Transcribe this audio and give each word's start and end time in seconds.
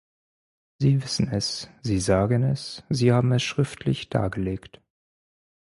Sie 0.79 1.03
wissen 1.03 1.27
es, 1.27 1.69
sie 1.83 1.99
sagen 1.99 2.41
es, 2.41 2.81
sie 2.89 3.11
haben 3.11 3.31
es 3.33 3.43
schriftlich 3.43 4.09
dargelegt. 4.09 4.81